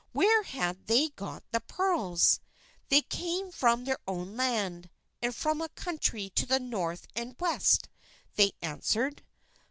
[0.13, 2.39] Where had they got the pearls?
[2.89, 4.89] They came from their own land,
[5.21, 7.87] and from a country to the north and west,
[8.35, 9.23] they answered.